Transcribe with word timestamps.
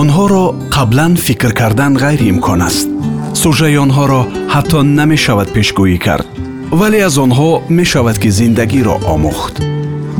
онҳоро 0.00 0.44
қаблан 0.74 1.12
фикр 1.26 1.52
кардан 1.60 1.92
ғайриимкон 2.04 2.60
аст. 2.68 2.88
Сужаи 3.42 3.76
онҳоро 3.84 4.22
ҳатто 4.54 4.78
намешавад 4.98 5.48
пешгӯӣ 5.56 5.98
кард 6.06 6.26
вале 6.80 7.00
аз 7.08 7.16
онҳо 7.24 7.50
мешавад 7.78 8.16
ки 8.22 8.30
зиндагиро 8.38 8.96
омӯхт. 9.14 9.54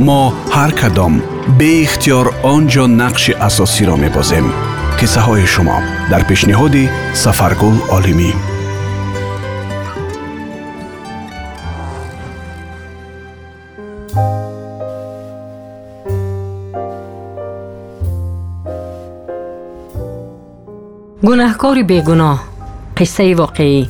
Мо 0.07 0.23
ҳар 0.57 0.73
кадом 0.81 1.15
беихтиёр 1.59 2.27
он 2.53 2.63
ҷо 2.73 2.85
нақши 3.03 3.33
асосиро 3.49 3.97
мебозем. 4.05 4.47
Қиссаҳои 4.99 5.47
шумо. 5.55 5.79
Дар 6.11 6.23
пешниҳоди 6.31 6.85
сафаргул 7.23 7.77
олимӣ 7.97 8.31
گناهکاری 21.57 21.83
بیگناه 21.83 22.45
قصه 22.97 23.35
واقعی. 23.35 23.89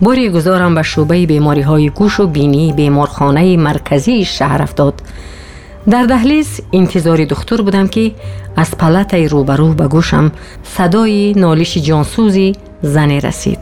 باری 0.00 0.30
گذارم 0.30 0.74
به 0.74 0.82
شعبه 0.82 1.26
بیماری 1.26 1.60
های 1.60 1.90
گوش 1.90 2.20
و 2.20 2.26
بینی 2.26 2.72
بیمارخانه 2.72 3.56
مرکزی 3.56 4.24
شهر 4.24 4.62
افتاد. 4.62 4.94
در 5.90 6.02
دهلیز 6.02 6.60
انتظار 6.72 7.24
دختر 7.24 7.62
بودم 7.62 7.88
که 7.88 8.12
از 8.56 8.70
پلت 8.70 9.14
روبرو 9.14 9.74
به 9.74 9.88
گوشم 9.88 10.32
صدای 10.64 11.32
نالش 11.36 11.78
جانسوزی 11.78 12.52
زنی 12.82 13.20
رسید. 13.20 13.58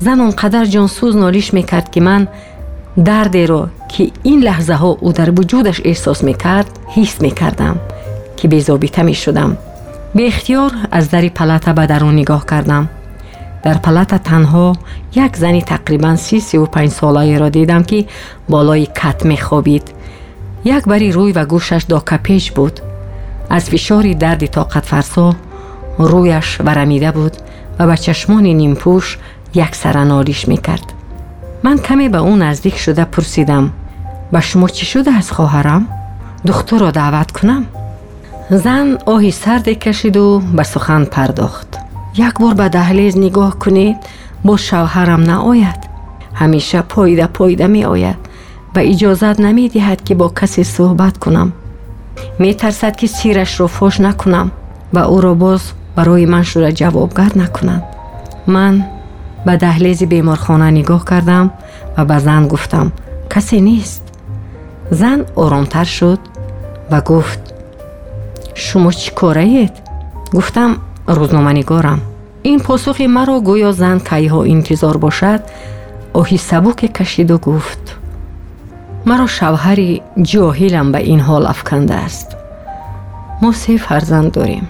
زن 0.00 0.20
اونقدر 0.20 0.64
جانسوز 0.64 1.16
نالش 1.16 1.54
می‌کرد 1.54 1.90
که 1.90 2.00
من 2.00 2.28
دردی 3.04 3.46
را 3.46 3.68
که 3.88 4.10
این 4.22 4.40
لحظه 4.40 4.74
ها 4.74 4.88
او 5.00 5.12
در 5.12 5.30
وجودش 5.30 5.80
احساس 5.84 6.24
می‌کرد 6.24 6.78
حس 6.88 7.20
می‌کردم 7.20 7.80
که 8.36 8.48
بیزابیته 8.48 9.02
می‌شدم. 9.02 9.56
به 10.14 10.26
اختیار 10.26 10.72
از 10.90 11.10
در 11.10 11.28
پلاته 11.28 11.72
به 11.72 11.86
درون 11.86 12.14
نگاه 12.14 12.46
کردم 12.46 12.88
در 13.62 13.74
پلاته 13.74 14.18
تنها 14.18 14.72
یک 15.14 15.36
زنی 15.36 15.62
تقریبا 15.62 16.16
سی 16.16 16.40
سی 16.40 16.56
و 16.56 16.66
پنج 16.66 16.90
ساله 16.90 17.38
را 17.38 17.48
دیدم 17.48 17.82
که 17.82 18.04
بالای 18.48 18.86
کت 18.86 19.26
می 19.26 19.36
خوابید 19.36 19.90
یک 20.64 20.84
بری 20.84 21.12
روی 21.12 21.32
و 21.32 21.44
گوشش 21.44 21.84
داکه 21.88 22.16
پیش 22.16 22.52
بود 22.52 22.80
از 23.50 23.70
فشار 23.70 24.12
درد 24.12 24.46
طاقت 24.46 24.84
فرسا 24.84 25.34
رویش 25.98 26.60
ورمیده 26.60 27.10
بود 27.10 27.36
و 27.78 27.86
به 27.86 27.96
چشمان 27.96 28.42
نیم 28.42 28.74
پوش 28.74 29.18
یک 29.54 29.74
سرنالیش 29.74 30.48
می 30.48 30.56
کرد 30.56 30.92
من 31.62 31.78
کمی 31.78 32.08
به 32.08 32.18
او 32.18 32.36
نزدیک 32.36 32.76
شده 32.76 33.04
پرسیدم 33.04 33.72
به 34.32 34.40
شما 34.40 34.68
چی 34.68 34.86
شده 34.86 35.10
از 35.10 35.32
خواهرم؟ 35.32 35.88
دختر 36.46 36.78
را 36.78 36.90
دعوت 36.90 37.30
کنم؟ 37.30 37.66
Зан 38.50 38.88
оҳи 39.14 39.32
сарде 39.42 39.74
кашиду 39.74 40.42
ба 40.56 40.64
сухан 40.64 41.04
пардохт. 41.14 41.70
Як 42.28 42.34
бор 42.40 42.54
ба 42.60 42.66
даҳлез 42.76 43.14
нигоҳ 43.24 43.52
кунед 43.62 43.98
боз 44.46 44.60
шавҳарам 44.68 45.22
наояд. 45.32 45.80
Ҳамеша 46.40 46.80
поида 46.92 47.26
поида 47.36 47.66
меояд. 47.76 48.20
Ва 48.74 48.82
иҷозат 48.92 49.36
намедиҳад 49.46 50.00
ки 50.06 50.12
бо 50.20 50.26
касе 50.38 50.64
суҳбат 50.74 51.14
кунам. 51.24 51.48
Метарсад 52.42 52.94
ки 53.00 53.06
сирашро 53.16 53.66
фош 53.76 53.94
накунам 54.06 54.48
ва 54.94 55.02
ӯро 55.16 55.34
боз 55.44 55.62
барои 55.96 56.26
ман 56.32 56.44
шуда 56.50 56.70
ҷавобгар 56.80 57.32
накунад 57.42 57.82
ман 58.54 58.74
ба 59.46 59.54
даҳлези 59.64 60.06
беморхона 60.12 60.68
нигоҳ 60.78 61.02
кардам 61.10 61.46
ва 61.96 62.02
ба 62.10 62.16
зан 62.26 62.42
гуфтам. 62.52 62.88
Касе 63.32 63.58
нест. 63.68 64.02
Зан 65.00 65.18
оромтар 65.42 65.86
шуд 65.96 66.20
ва 66.90 67.00
гуфт 67.10 67.40
шумо 68.65 68.91
чӣ 68.99 69.09
кораед 69.19 69.73
гуфтам 70.35 70.71
рӯзноманигорам 71.17 71.99
ин 72.51 72.59
посухи 72.67 73.07
маро 73.17 73.37
гӯё 73.49 73.71
зан 73.81 73.97
кайҳо 74.09 74.39
интизор 74.55 74.95
бошад 75.05 75.41
оҳи 76.19 76.37
сабуке 76.49 76.87
кашиду 76.97 77.35
гуфт 77.47 77.83
маро 79.09 79.27
шавҳари 79.37 79.89
ҷоҳилам 80.31 80.87
ба 80.93 80.99
ин 81.13 81.19
ҳол 81.27 81.43
афкандааст 81.53 82.29
мо 83.41 83.49
се 83.61 83.73
фарзанд 83.85 84.29
дорем 84.37 84.65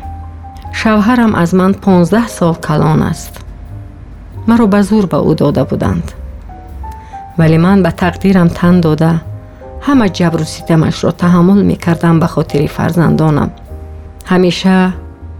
шавҳарам 0.79 1.31
аз 1.43 1.49
ман 1.59 1.71
понздаҳ 1.83 2.27
сол 2.37 2.55
калон 2.67 3.01
аст 3.11 3.33
маро 4.49 4.65
ба 4.73 4.79
зур 4.89 5.05
ба 5.13 5.19
ӯ 5.29 5.33
дода 5.41 5.63
буданд 5.71 6.07
вале 7.39 7.57
ман 7.65 7.77
ба 7.85 7.91
тақдирам 8.03 8.49
тан 8.59 8.75
дода 8.85 9.11
ҳама 9.85 10.07
ҷабру 10.17 10.45
ситамашро 10.55 11.11
таҳаммул 11.23 11.59
мекардам 11.71 12.15
ба 12.21 12.27
хотири 12.35 12.67
фарзандонам 12.77 13.49
ҳамеша 14.31 14.77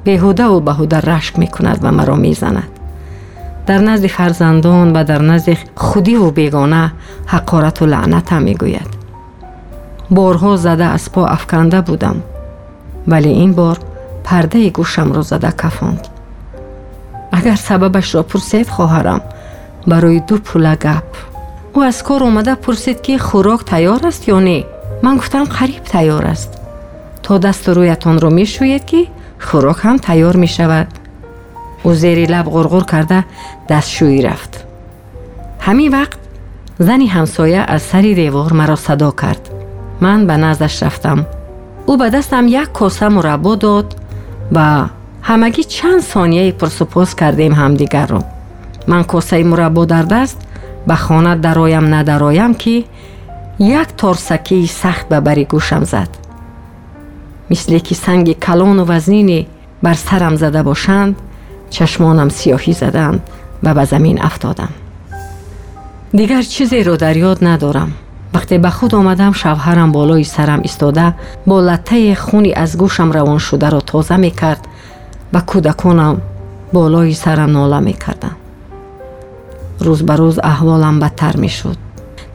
беҳудаву 0.05 0.57
баҳуда 0.69 0.97
рашк 1.11 1.33
мекунад 1.43 1.77
ва 1.83 1.91
маро 1.97 2.15
мезанад 2.25 2.69
дар 3.67 3.79
назди 3.89 4.09
фарзандон 4.17 4.87
ва 4.95 5.03
дар 5.03 5.21
назди 5.31 5.53
худиву 5.75 6.31
бегона 6.31 6.83
ҳақорату 7.33 7.83
лаънатам 7.93 8.43
мегӯяд 8.47 8.89
борҳо 10.15 10.51
зада 10.65 10.87
аз 10.97 11.05
по 11.13 11.21
афканда 11.35 11.79
будам 11.89 12.17
вале 13.11 13.31
ин 13.43 13.51
бор 13.59 13.77
пардаи 14.27 14.69
гӯшамро 14.77 15.21
зада 15.31 15.51
кафонд 15.61 16.01
агар 17.37 17.57
сабабашро 17.67 18.21
пурсед 18.31 18.67
хоҳарам 18.75 19.21
барои 19.91 20.19
ду 20.27 20.35
пула 20.47 20.75
гап 20.85 21.09
ӯ 21.77 21.79
аз 21.89 21.97
кор 22.07 22.21
омада 22.29 22.53
пурсид 22.63 22.97
ки 23.05 23.13
хӯрок 23.27 23.61
тайёр 23.71 24.01
аст 24.09 24.23
ё 24.35 24.37
не 24.47 24.59
ман 25.03 25.15
гуфтам 25.19 25.45
қариб 25.55 25.83
тайёр 25.93 26.25
аст 26.33 26.51
то 27.27 27.33
дасту 27.45 27.69
рӯятонро 27.77 28.29
мешӯед 28.39 28.83
ки 28.89 29.01
хӯрок 29.47 29.79
ҳам 29.85 29.97
тайёр 30.05 30.35
мешавад 30.43 30.89
ӯ 31.89 31.91
зери 32.01 32.25
лаб 32.33 32.47
ғурғур 32.55 32.85
карда 32.93 33.19
дастшӯӣ 33.69 34.19
рафт 34.27 34.53
ҳамин 35.65 35.89
вақт 35.97 36.19
зани 36.87 37.07
ҳамсоя 37.15 37.61
аз 37.75 37.83
сари 37.91 38.11
девор 38.21 38.51
маро 38.59 38.77
садо 38.85 39.11
кард 39.21 39.43
ман 40.03 40.19
ба 40.29 40.35
наздаш 40.43 40.75
рафтам 40.83 41.19
ӯ 41.91 41.93
ба 42.01 42.07
дастам 42.15 42.45
як 42.61 42.69
коса 42.79 43.07
мураббо 43.15 43.53
дод 43.63 43.87
ва 44.55 44.67
ҳамагӣ 45.29 45.63
чанд 45.75 46.01
сонияи 46.13 46.51
пурсупос 46.59 47.09
кардем 47.19 47.53
ҳамдигарро 47.61 48.21
ман 48.91 49.03
косаи 49.11 49.43
мураббо 49.51 49.83
дар 49.93 50.05
даст 50.15 50.37
ба 50.87 50.95
хона 51.05 51.33
дароям 51.45 51.85
надароям 51.95 52.53
ки 52.61 52.75
як 53.59 53.89
торсакии 54.01 54.67
сахт 54.81 55.05
ба 55.11 55.17
бари 55.27 55.45
гӯшам 55.53 55.83
зад 55.93 56.09
مثل 57.50 57.78
که 57.78 57.94
سنگ 57.94 58.32
کلان 58.32 58.78
و 58.78 58.84
وزنینی 58.84 59.46
بر 59.82 59.94
سرم 59.94 60.36
زده 60.36 60.62
باشند 60.62 61.16
چشمانم 61.70 62.28
سیاهی 62.28 62.72
زدند 62.72 63.22
و 63.62 63.74
به 63.74 63.84
زمین 63.84 64.22
افتادم. 64.22 64.68
دیگر 66.12 66.42
چیزی 66.42 66.84
رو 66.84 66.96
در 66.96 67.16
یاد 67.16 67.44
ندارم. 67.44 67.92
وقتی 68.34 68.58
به 68.58 68.70
خود 68.70 68.94
آمدم 68.94 69.32
شوهرم 69.32 69.92
بالای 69.92 70.24
سرم 70.24 70.60
ایستاده 70.62 71.14
با 71.46 71.60
لطه 71.60 72.14
خونی 72.14 72.52
از 72.52 72.78
گوشم 72.78 73.12
روان 73.12 73.38
شده 73.38 73.68
را 73.68 73.78
رو 73.78 73.80
تازه 73.80 74.16
می 74.16 74.30
کرد 74.30 74.68
و 75.32 75.40
کودکانم 75.40 76.20
بالای 76.72 77.14
سرم 77.14 77.50
ناله 77.50 77.80
می 77.80 77.96
روز 79.80 80.02
به 80.02 80.16
روز 80.16 80.38
احوالم 80.38 81.00
بدتر 81.00 81.36
می‌شد، 81.36 81.76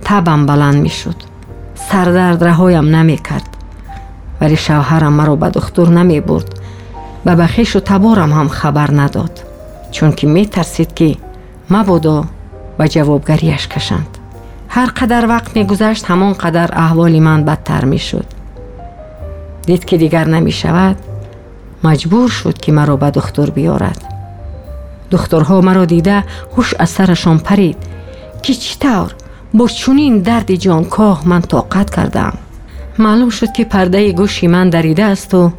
تبم 0.05 0.45
بلند 0.45 0.75
می 0.75 0.91
سردرد 1.75 2.43
رهایم 2.43 2.95
نمی‌کرد. 2.95 3.52
ولی 4.43 4.55
شوهرم 4.55 5.13
مرا 5.13 5.35
به 5.35 5.49
دکتر 5.49 5.89
نمی 5.89 6.19
برد 6.19 6.59
به 7.25 7.35
بخیش 7.35 7.75
و 7.75 7.79
تبارم 7.79 8.33
هم 8.33 8.47
خبر 8.47 8.91
نداد 8.91 9.43
چون 9.91 10.11
که 10.11 10.27
می 10.27 10.45
ترسید 10.45 10.93
که 10.93 11.15
مبادا 11.69 12.25
به 12.77 12.87
جوابگریش 12.87 13.67
کشند. 13.67 14.17
هر 14.69 14.85
قدر 14.85 15.27
وقت 15.27 15.55
می 15.55 15.63
گذشت 15.63 16.05
همان 16.05 16.33
قدر 16.33 16.69
احوال 16.73 17.19
من 17.19 17.45
بدتر 17.45 17.85
می 17.85 18.01
دید 19.65 19.85
که 19.85 19.97
دیگر 19.97 20.25
نمی 20.25 20.51
شود 20.51 20.95
مجبور 21.83 22.29
شد 22.29 22.57
که 22.57 22.71
مرا 22.71 22.95
به 22.95 23.11
دختر 23.11 23.49
بیارد. 23.49 24.03
دکترها 25.11 25.61
مرا 25.61 25.85
دیده 25.85 26.23
هوش 26.57 26.73
از 26.79 26.97
پرید. 27.43 27.77
که 28.41 28.53
چطور 28.53 29.11
با 29.53 29.67
چنین 29.67 30.19
درد 30.19 30.55
جانکاه 30.55 31.27
من 31.27 31.41
طاقت 31.41 31.95
کردم. 31.95 32.33
معلوم 32.99 33.29
شد 33.29 33.51
که 33.51 33.63
پرده 33.63 34.11
گوشی 34.11 34.47
من 34.47 34.69
دریده 34.69 35.03
است 35.03 35.33
و 35.33 35.51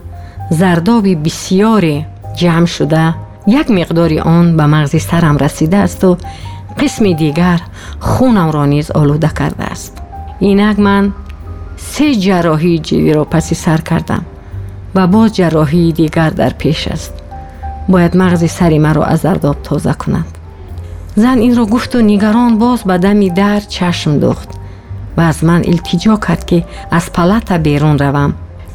زردابی 0.51 1.15
بسیاری 1.15 2.07
جمع 2.37 2.67
شده. 2.67 3.15
یک 3.47 3.71
مقداری 3.71 4.21
آن 4.21 4.57
به 4.57 4.67
مغز 4.67 5.03
سرم 5.03 5.37
رسیده 5.37 5.77
است 5.77 6.05
و 6.05 6.17
قسم 6.79 7.13
دیگر 7.13 7.61
خونم 8.01 8.51
را 8.51 8.67
نیز 8.67 8.91
آلوده 8.91 9.31
کرده 9.39 9.65
است. 9.65 10.03
اینک 10.39 10.79
من 10.79 11.13
سه 11.77 12.15
جراحی 12.15 12.79
جیوی 12.79 13.13
را 13.13 13.25
پسی 13.25 13.55
سر 13.55 13.77
کردم 13.77 14.25
و 14.95 15.07
باز 15.07 15.35
جراحی 15.35 15.93
دیگر 15.93 16.31
در 16.31 16.51
پیش 16.51 16.89
است. 16.89 17.13
باید 17.89 18.17
مغز 18.17 18.51
سری 18.51 18.79
را 18.79 19.05
از 19.05 19.21
زرداب 19.21 19.57
تازه 19.63 19.93
کنند 19.93 20.39
زن 21.17 21.39
این 21.39 21.57
را 21.57 21.67
گفت 21.67 21.97
و 21.97 22.01
نگران 22.01 22.59
باز 22.59 22.83
به 22.83 22.99
دمی 22.99 23.31
در 23.31 23.61
چشم 23.61 24.19
دخت 24.19 24.49
ва 25.17 25.23
аз 25.33 25.39
ман 25.49 25.61
илтиҷо 25.73 26.15
кард 26.27 26.43
ки 26.49 26.59
аз 26.99 27.05
палата 27.17 27.55
берун 27.67 27.97
равам 28.05 28.31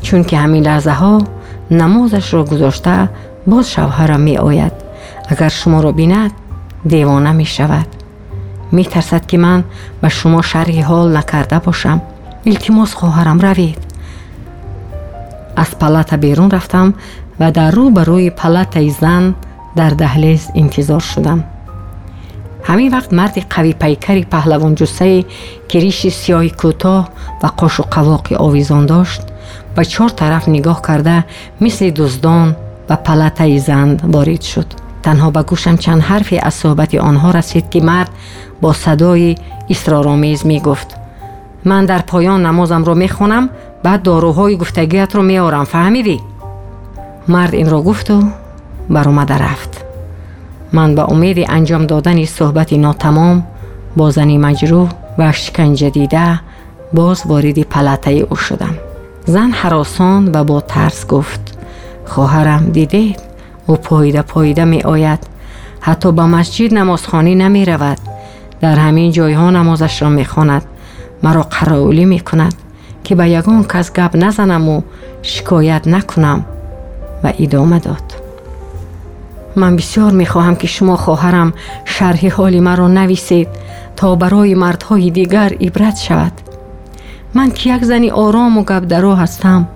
чунки 0.06 0.36
ҳамин 0.42 0.64
лаҳзаҳо 0.70 1.14
намозашро 1.80 2.42
гузошта 2.52 2.96
боз 3.50 3.66
шавҳара 3.76 4.18
меояд. 4.28 4.76
Агар 5.32 5.52
шуморо 5.60 5.92
бинад 6.02 6.32
девона 6.94 7.32
мешавад. 7.42 7.88
Метарсад 8.72 9.24
ки 9.30 9.38
ман 9.46 9.62
ба 10.02 10.10
шумо 10.18 10.42
шарҳи 10.52 10.84
ҳол 10.90 11.08
накарда 11.18 11.58
бошам. 11.68 12.00
Илтимос 12.50 12.92
хоҳарам 13.00 13.40
равед. 13.46 13.80
Аз 15.64 15.70
палата 15.82 16.16
берун 16.24 16.50
рафтам 16.56 16.88
ва 17.40 17.48
дар 17.58 17.72
рӯ 17.78 17.86
ба 17.96 18.02
рӯи 18.10 18.30
палатаи 18.42 18.90
зан 19.02 19.24
дар 19.80 19.92
даҳлез 20.04 20.42
интизор 20.62 21.02
шудам. 21.12 21.40
در 22.70 22.76
دهلیز 22.76 22.94
انتظار 22.94 23.02
شدم 23.02 23.14
همین 23.14 23.14
وقت 23.14 23.14
مرد 23.14 23.46
قوی 23.50 23.74
پیکری 23.74 24.24
پهلوان 24.24 24.76
جسه 24.76 25.26
که 25.68 25.80
ریش 25.80 26.08
سیاه 26.08 26.48
کوتاه 26.48 27.10
و 27.44 27.48
قاش 27.48 27.80
و 27.80 27.84
قواقی 27.84 28.36
آویزان 28.36 28.86
داشت 28.86 29.22
به 29.76 29.86
چهار 29.86 30.10
طرف 30.10 30.50
نگاه 30.50 30.82
کرده 30.82 31.26
مثل 31.62 31.90
دزدان 31.90 32.56
و 32.90 32.96
پلته 32.96 33.58
زند 33.60 34.02
وارد 34.14 34.42
شد. 34.42 34.66
تنها 35.04 35.32
به 35.32 35.44
گوشم 35.44 35.78
چند 35.78 36.02
حرفی 36.02 36.40
از 36.40 36.54
صحبت 36.54 36.96
آنها 36.96 37.32
رسید 37.32 37.70
که 37.70 37.82
مرد 37.82 38.10
با 38.62 38.74
صدای 38.74 39.36
اصرارآمیز 39.70 40.46
می 40.46 40.60
گفت 40.60 40.96
من 41.66 41.86
در 41.86 42.00
پایان 42.00 42.46
نمازم 42.46 42.84
رو 42.84 42.96
می 42.96 43.10
خونم 43.10 43.50
من 50.74 50.96
به 50.96 51.12
امید 51.12 51.46
انجام 51.50 51.86
دادن 51.86 52.26
صحبت 52.26 52.74
ناتمام 52.74 53.44
با 53.98 54.12
زنی 54.12 54.38
مجروح 54.38 54.90
و 55.18 55.32
شکنجه 55.32 55.90
دیده 55.90 56.40
باز 56.94 57.24
وارد 57.26 57.60
پلته 57.60 58.12
او 58.12 58.36
شدم. 58.36 58.76
زن 59.26 59.52
حراسان 59.52 60.30
و 60.34 60.44
با 60.44 60.62
ترس 60.62 61.08
گفت 61.08 61.58
خواهرم 62.06 62.66
دیدید؟ 62.66 63.20
او 63.68 63.76
پایده 63.76 64.22
پایده 64.22 64.66
می 64.66 64.82
آید 64.82 65.20
حتی 65.82 66.12
با 66.12 66.28
مسجد 66.28 66.74
نمازخانی 66.74 67.36
نمی 67.36 67.66
رود 67.66 67.98
در 68.62 68.76
همین 68.76 69.12
جایها 69.12 69.50
نمازش 69.50 70.02
را 70.02 70.10
می 70.10 70.26
خواند 70.26 70.66
مرا 71.24 71.44
قراولی 71.44 72.06
می 72.06 72.20
کند 72.20 72.54
که 73.04 73.16
به 73.16 73.30
یگان 73.30 73.64
کس 73.64 73.94
گپ 73.94 74.16
نزنم 74.16 74.70
و 74.70 74.82
شکایت 75.22 75.88
نکنم. 75.88 76.46
و 77.24 77.34
ادامه 77.40 77.80
داد. 77.80 78.09
من 79.56 79.76
بسیار 79.76 80.12
می 80.12 80.26
خواهم 80.26 80.56
که 80.56 80.68
شما 80.68 80.96
خواهرم 80.96 81.54
شرح 81.86 82.28
حال 82.28 82.60
مرا 82.60 82.88
نویسید 82.88 83.48
تا 83.96 84.16
برای 84.16 84.56
مردهای 84.56 85.12
دیگر 85.12 85.54
عبرت 85.62 85.98
شود. 85.98 86.32
من 87.34 87.52
که 87.52 87.76
یک 87.76 87.84
زنی 87.84 88.10
آرام 88.10 88.58
و 88.58 88.64
گپ 88.64 88.86
درو 88.88 89.14
هستم. 89.14 89.68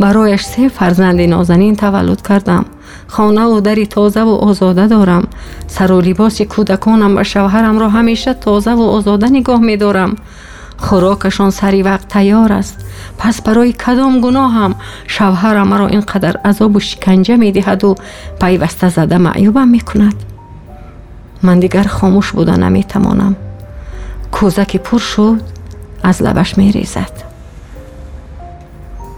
برایش 0.00 0.42
سه 0.42 0.68
فرزند 0.68 1.20
نازنین 1.20 1.76
تولد 1.76 2.28
کردم. 2.28 2.64
خانه 3.06 3.44
و 3.44 3.60
دری 3.60 3.86
تازه 3.86 4.22
و 4.22 4.28
آزاده 4.28 4.86
دارم. 4.86 5.28
سر 5.66 5.92
و 5.92 6.00
لباس 6.00 6.42
کودکانم 6.42 7.16
و 7.16 7.24
را 10.80 10.86
خوراکشان 10.88 11.50
سری 11.50 11.82
وقت 11.82 12.08
تیار 12.08 12.52
است. 12.52 12.76
پس 13.18 13.42
برای 13.42 13.72
کدام 13.72 14.20
گناه 14.20 14.52
هم 14.52 14.74
شوهرم 15.06 15.68
مرا 15.68 15.86
اینقدر 15.86 16.36
عذاب 16.36 16.76
و 16.76 16.80
شکنجه 16.80 17.36
می 17.36 17.52
دهد 17.52 17.84
و 17.84 17.94
پیوسته 18.40 18.88
زده 18.88 19.18
معیوبم 19.18 19.68
می 19.68 19.80
کند 19.80 20.14
من 21.42 21.60
دیگر 21.60 21.82
خاموش 21.82 22.32
بوده 22.32 22.56
نمی 22.56 22.84
توانم 22.84 23.36
کوزکی 24.32 24.78
پر 24.78 24.98
شد 24.98 25.40
از 26.02 26.22
لبش 26.22 26.58
می 26.58 26.72
ریزد 26.72 27.12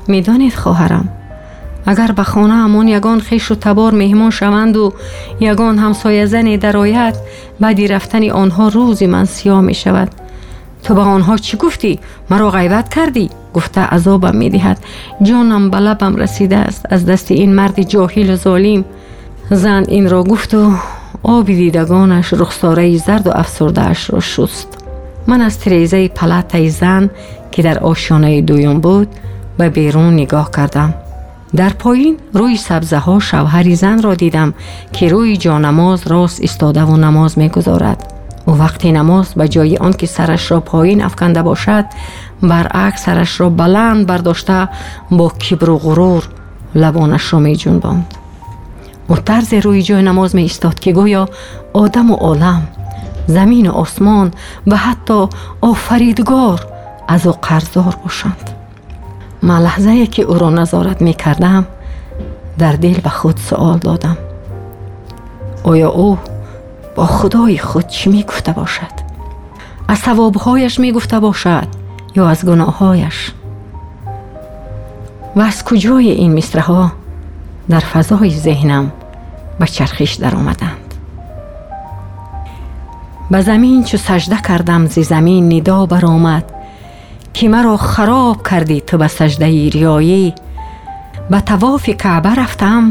می 0.09 0.23
دانید 0.23 0.55
خواهرم 0.55 1.09
اگر 1.87 2.13
به 2.13 2.23
خانه 2.23 2.55
همون 2.55 2.89
یگان 2.89 3.21
خیش 3.21 3.51
و 3.51 3.55
تبار 3.55 3.95
مهمان 3.95 4.31
شوند 4.31 4.77
و 4.77 4.93
یگان 5.41 5.79
همسایه 5.79 6.27
زنی 6.27 6.57
درآید 6.59 7.15
بعدی 7.61 7.89
رفتن 7.89 8.31
آنها 8.31 8.69
روزی 8.69 9.07
من 9.07 9.25
سیاه 9.25 9.61
می 9.61 9.75
شود 9.75 10.11
تو 10.83 10.95
به 10.95 11.01
آنها 11.01 11.37
چی 11.37 11.57
گفتی؟ 11.57 11.99
مرا 12.31 12.51
غیبت 12.51 12.89
کردی؟ 12.95 13.31
گفته 13.55 13.81
عذابم 13.81 14.37
می 14.37 14.51
دهد 14.51 14.79
جانم 15.23 15.71
به 15.71 15.77
لبم 15.77 16.17
رسیده 16.17 16.57
است 16.57 16.87
از 16.91 17.07
دست 17.07 17.31
این 17.31 17.55
مرد 17.55 17.83
جاهل 17.83 18.31
و 18.31 18.37
ظالم 18.37 18.85
زن 19.51 19.85
این 19.89 20.11
را 20.11 20.25
گفت 20.25 20.55
و 20.55 20.73
آب 21.23 21.47
دیدگانش 21.47 22.33
رخساره 22.33 22.97
زرد 22.97 23.27
و 23.27 23.31
افسردهاش 23.35 24.11
را 24.11 24.21
شست 24.21 24.69
من 25.27 25.41
از 25.41 25.59
تریزه 25.59 26.09
پلت 26.09 26.69
زن 26.69 27.11
که 27.53 27.63
در 27.63 27.79
آشیانه 27.79 28.41
دویم 28.41 28.81
بود 28.81 29.09
به 29.59 29.69
بیرون 29.69 30.15
نگاه 30.15 30.51
کردم 30.51 30.95
در 31.57 31.69
پایین 31.69 32.17
روی 32.33 32.57
سبزه 32.57 32.99
ها 32.99 33.19
شوهری 33.19 33.77
زن 33.77 34.03
را 34.03 34.15
دیدم 34.15 34.55
که 34.93 35.09
روی 35.09 35.37
جانماز 35.37 36.07
راست 36.07 36.43
استاده 36.43 36.83
و 36.83 36.97
نماز 36.97 37.39
می 37.39 37.51
вақти 38.47 38.93
намоз 38.93 39.35
ба 39.39 39.45
ҷои 39.47 39.77
он 39.81 39.93
ки 39.93 40.07
сарашро 40.07 40.61
поин 40.61 41.03
афканда 41.03 41.43
бошад 41.43 41.87
баръакс 42.43 43.03
сарашро 43.05 43.51
баланд 43.51 44.07
бардошта 44.07 44.69
бо 45.11 45.31
кибру 45.31 45.77
ғурур 45.85 46.23
лабонашро 46.75 47.39
меҷунбонд. 47.39 48.07
Ӯ 49.15 49.17
тарзе 49.27 49.59
рӯи 49.65 49.83
ҷои 49.89 50.03
намоз 50.09 50.31
меистод 50.39 50.77
ки 50.83 50.91
гӯё 50.99 51.23
одаму 51.83 52.15
олам 52.31 52.63
замину 53.27 53.73
осмон 53.83 54.29
ва 54.71 54.77
ҳатто 54.87 55.19
офаридгор 55.71 56.59
аз 57.15 57.23
ӯ 57.31 57.35
қарздор 57.47 57.95
бошанд 58.05 58.45
ман 59.47 59.61
лаҳзае 59.67 60.07
ки 60.15 60.23
ӯро 60.33 60.51
назорат 60.59 61.01
мекардам 61.09 61.65
дар 62.61 62.75
дил 62.85 62.99
ба 63.05 63.11
худ 63.19 63.37
суол 63.49 63.79
додам. 63.87 64.17
Оё 65.71 65.89
ӯ 66.09 66.32
бо 66.97 67.05
худои 67.07 67.57
худ 67.57 67.87
чӣ 67.97 68.07
мегуфта 68.15 68.53
бошад? 68.53 68.95
Аз 69.93 69.99
савобҳояш 70.07 70.75
мегуфта 70.85 71.21
бошад 71.21 71.69
ё 72.21 72.23
аз 72.33 72.41
гуноҳҳояш? 72.49 73.19
Ва 75.37 75.45
аз 75.51 75.59
куҷои 75.69 76.13
ин 76.25 76.31
мисраҳо 76.39 76.83
дар 77.73 77.85
фазои 77.93 78.31
зеҳнам 78.47 78.87
ба 79.59 79.67
чархиш 79.75 80.13
даромаданд? 80.23 80.89
Ба 83.33 83.39
замин 83.49 83.81
чӯ 83.89 83.97
сажда 84.09 84.39
кардам 84.49 84.83
зи 84.93 85.03
замин 85.13 85.43
нидо 85.53 85.87
баромад 85.93 86.45
ки 87.35 87.45
маро 87.53 87.77
хароб 87.77 88.39
кардӣ 88.49 88.79
ту 88.89 88.95
ба 89.03 89.09
саждаи 89.19 89.71
риёӣ 89.75 90.25
ба 91.31 91.39
тавофи 91.51 91.93
каъба 92.03 92.33
рафтам 92.41 92.85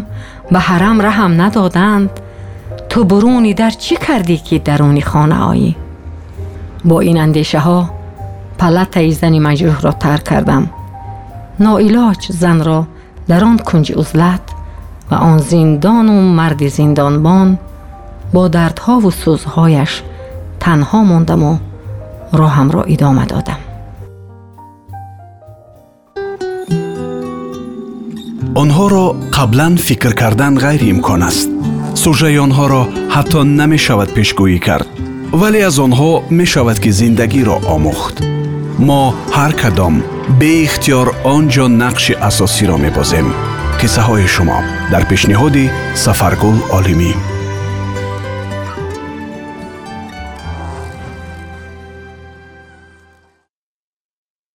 ба 0.54 0.59
ҳарам 0.68 0.97
раҳм 1.07 1.31
надоданд 1.42 2.11
تو 2.92 3.04
برونی 3.04 3.54
در 3.54 3.69
چی 3.69 3.95
کردی 3.95 4.38
که 4.38 4.60
درونی 4.60 5.02
خانه 5.02 5.42
آیی؟ 5.42 5.76
با 6.86 7.00
این 7.00 7.18
اندیشه 7.18 7.60
ها 7.60 7.90
پلت 8.57 9.10
زنی 9.10 9.40
مجروح 9.40 9.81
را 9.81 9.92
ترک 9.92 10.24
کردم. 10.24 10.69
ناعلاج 11.60 12.31
زن 12.31 12.64
را 12.64 12.88
در 13.28 13.44
آن 13.44 13.57
کنج 13.57 13.92
عزلت 13.92 14.40
و 15.12 15.16
آن 15.16 15.38
زندان 15.38 16.10
و 16.10 16.21
مرد 16.21 16.68
زندانبان 16.68 17.57
با 18.33 18.48
دردها 18.48 18.98
و 18.98 19.12
سوزهایش 19.12 20.02
تنها 20.60 21.04
ماندم 21.04 21.44
و 21.44 21.57
راهم 22.33 22.71
را 22.71 22.83
ادامه 22.83 23.26
دادم. 23.26 23.57
آنها 28.56 28.88
را 28.88 29.16
قبلا 29.33 29.76
فکر 29.76 30.14
کردن 30.14 30.57
غیر 30.57 30.95
امکان 30.95 31.24
است. 31.24 31.60
Сужаи 32.03 32.37
онҳоро 32.45 32.83
ҳатто 33.15 33.39
намешавад 33.59 34.09
пешгӯӣ 34.15 34.59
кард 34.67 34.87
вале 35.41 35.59
аз 35.69 35.75
онҳо 35.85 36.11
мешавад 36.39 36.77
ки 36.83 36.89
зиндагиро 36.99 37.57
омӯхт. 37.75 38.15
Мо 38.87 39.03
ҳар 39.37 39.51
кадом 39.61 39.95
беихтиёр 40.39 41.07
он 41.33 41.43
ҷо 41.53 41.65
нақши 41.83 42.13
асосиро 42.29 42.77
мебозем 42.85 43.27
қиссаҳои 43.79 44.27
шумо. 44.35 44.59
Дар 44.91 45.03
пешниҳоди 45.11 45.65
сафаргул 46.03 46.57
олимӣ 46.77 47.11